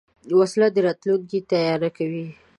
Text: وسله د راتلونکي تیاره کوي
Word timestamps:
وسله 0.39 0.67
د 0.71 0.77
راتلونکي 0.87 1.39
تیاره 1.49 1.89
کوي 1.97 2.25